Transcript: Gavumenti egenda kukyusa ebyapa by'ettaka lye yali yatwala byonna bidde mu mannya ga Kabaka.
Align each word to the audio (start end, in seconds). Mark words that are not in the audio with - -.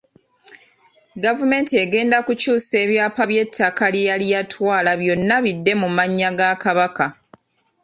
Gavumenti 1.23 1.73
egenda 1.83 2.17
kukyusa 2.27 2.73
ebyapa 2.83 3.23
by'ettaka 3.29 3.85
lye 3.93 4.01
yali 4.09 4.25
yatwala 4.33 4.91
byonna 5.01 5.37
bidde 5.43 5.73
mu 5.81 5.89
mannya 5.97 6.29
ga 6.37 6.49
Kabaka. 6.63 7.05